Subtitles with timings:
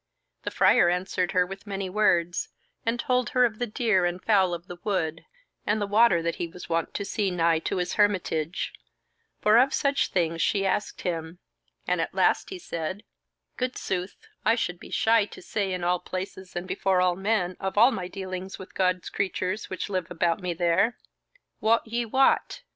[0.41, 2.49] The Friar answered her with many words,
[2.87, 5.25] and told her of the deer and fowl of the wood
[5.63, 8.73] and the water that he was wont to see nigh to his hermitage;
[9.43, 11.37] for of such things she asked him,
[11.85, 13.03] and at last he said:
[13.57, 17.55] "Good sooth, I should be shy to say in all places and before all men
[17.59, 20.97] of all my dealings with God's creatures which live about me there.
[21.59, 22.63] Wot ye what?